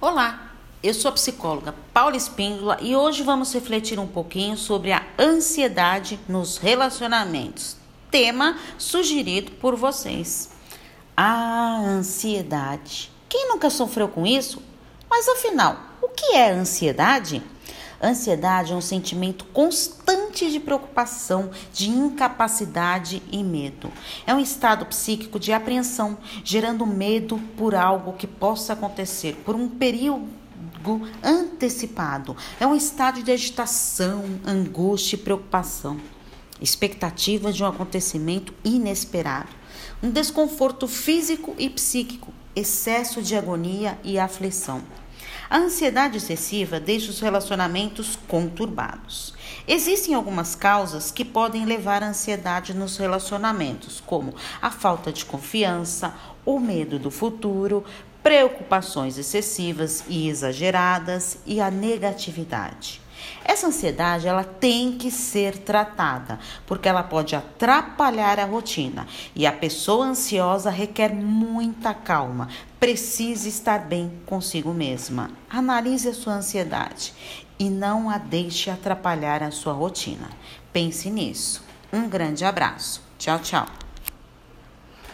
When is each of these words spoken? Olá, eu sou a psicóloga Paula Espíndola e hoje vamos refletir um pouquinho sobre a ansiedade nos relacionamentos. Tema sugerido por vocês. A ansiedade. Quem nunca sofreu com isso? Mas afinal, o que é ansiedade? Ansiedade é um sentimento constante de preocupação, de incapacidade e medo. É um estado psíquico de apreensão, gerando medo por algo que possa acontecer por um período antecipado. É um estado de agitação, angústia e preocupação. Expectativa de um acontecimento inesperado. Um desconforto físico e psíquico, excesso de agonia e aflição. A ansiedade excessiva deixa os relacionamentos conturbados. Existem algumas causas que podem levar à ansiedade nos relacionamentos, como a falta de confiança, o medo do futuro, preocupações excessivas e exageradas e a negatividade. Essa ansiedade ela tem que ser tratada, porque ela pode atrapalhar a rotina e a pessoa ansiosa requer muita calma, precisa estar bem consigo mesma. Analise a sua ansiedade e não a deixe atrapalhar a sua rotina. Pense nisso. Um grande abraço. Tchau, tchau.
Olá, 0.00 0.52
eu 0.82 0.92
sou 0.92 1.08
a 1.08 1.12
psicóloga 1.12 1.74
Paula 1.94 2.16
Espíndola 2.16 2.76
e 2.82 2.94
hoje 2.94 3.22
vamos 3.22 3.54
refletir 3.54 3.98
um 3.98 4.06
pouquinho 4.06 4.56
sobre 4.56 4.92
a 4.92 5.06
ansiedade 5.18 6.20
nos 6.28 6.58
relacionamentos. 6.58 7.76
Tema 8.10 8.58
sugerido 8.76 9.52
por 9.52 9.76
vocês. 9.76 10.50
A 11.16 11.78
ansiedade. 11.78 13.10
Quem 13.28 13.48
nunca 13.48 13.70
sofreu 13.70 14.08
com 14.08 14.26
isso? 14.26 14.60
Mas 15.08 15.28
afinal, 15.28 15.78
o 16.02 16.08
que 16.08 16.34
é 16.34 16.50
ansiedade? 16.50 17.42
Ansiedade 18.02 18.72
é 18.72 18.76
um 18.76 18.82
sentimento 18.82 19.44
constante 19.46 20.03
de 20.34 20.58
preocupação, 20.58 21.50
de 21.72 21.88
incapacidade 21.88 23.22
e 23.30 23.42
medo. 23.42 23.90
É 24.26 24.34
um 24.34 24.40
estado 24.40 24.84
psíquico 24.86 25.38
de 25.38 25.52
apreensão, 25.52 26.18
gerando 26.42 26.84
medo 26.84 27.38
por 27.56 27.74
algo 27.74 28.14
que 28.14 28.26
possa 28.26 28.72
acontecer 28.72 29.36
por 29.44 29.54
um 29.54 29.68
período 29.68 30.28
antecipado. 31.22 32.36
É 32.58 32.66
um 32.66 32.74
estado 32.74 33.22
de 33.22 33.30
agitação, 33.30 34.24
angústia 34.44 35.16
e 35.16 35.18
preocupação. 35.18 35.98
Expectativa 36.60 37.52
de 37.52 37.62
um 37.62 37.66
acontecimento 37.66 38.52
inesperado. 38.64 39.48
Um 40.02 40.10
desconforto 40.10 40.86
físico 40.86 41.54
e 41.58 41.68
psíquico, 41.70 42.32
excesso 42.56 43.22
de 43.22 43.36
agonia 43.36 43.98
e 44.02 44.18
aflição. 44.18 44.82
A 45.48 45.58
ansiedade 45.58 46.16
excessiva 46.16 46.80
deixa 46.80 47.10
os 47.10 47.20
relacionamentos 47.20 48.18
conturbados. 48.26 49.34
Existem 49.68 50.14
algumas 50.14 50.54
causas 50.54 51.10
que 51.10 51.24
podem 51.24 51.64
levar 51.64 52.02
à 52.02 52.08
ansiedade 52.08 52.74
nos 52.74 52.96
relacionamentos, 52.96 54.02
como 54.04 54.34
a 54.60 54.70
falta 54.70 55.12
de 55.12 55.24
confiança, 55.24 56.14
o 56.44 56.58
medo 56.58 56.98
do 56.98 57.10
futuro, 57.10 57.84
preocupações 58.22 59.18
excessivas 59.18 60.02
e 60.08 60.28
exageradas 60.28 61.38
e 61.44 61.60
a 61.60 61.70
negatividade. 61.70 63.03
Essa 63.44 63.66
ansiedade 63.66 64.26
ela 64.26 64.44
tem 64.44 64.92
que 64.92 65.10
ser 65.10 65.58
tratada, 65.58 66.38
porque 66.66 66.88
ela 66.88 67.02
pode 67.02 67.36
atrapalhar 67.36 68.40
a 68.40 68.44
rotina 68.44 69.06
e 69.34 69.46
a 69.46 69.52
pessoa 69.52 70.06
ansiosa 70.06 70.70
requer 70.70 71.14
muita 71.14 71.92
calma, 71.92 72.48
precisa 72.80 73.48
estar 73.48 73.80
bem 73.80 74.12
consigo 74.26 74.72
mesma. 74.72 75.30
Analise 75.48 76.08
a 76.08 76.14
sua 76.14 76.34
ansiedade 76.34 77.12
e 77.58 77.70
não 77.70 78.10
a 78.10 78.18
deixe 78.18 78.70
atrapalhar 78.70 79.42
a 79.42 79.50
sua 79.50 79.72
rotina. 79.72 80.28
Pense 80.72 81.10
nisso. 81.10 81.62
Um 81.92 82.08
grande 82.08 82.44
abraço. 82.44 83.02
Tchau, 83.18 83.38
tchau. 83.38 83.83